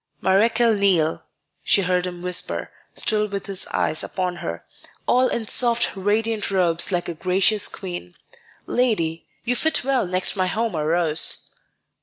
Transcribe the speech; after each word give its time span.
"Marechal 0.19 0.73
Niel," 0.73 1.21
she 1.63 1.83
heard 1.83 2.07
him 2.07 2.23
whisper, 2.23 2.71
still 2.95 3.27
with 3.27 3.45
his 3.45 3.67
eyes 3.67 4.03
upon 4.03 4.37
her, 4.37 4.65
"all 5.07 5.27
in 5.27 5.45
soft, 5.45 5.95
radiant 5.95 6.49
robes 6.49 6.91
like 6.91 7.07
a 7.07 7.13
gracious 7.13 7.67
queen. 7.67 8.15
Lady, 8.65 9.27
you 9.45 9.55
fit 9.55 9.83
well 9.83 10.07
next 10.07 10.35
my 10.35 10.47
Homer 10.47 10.87
rose." 10.87 11.51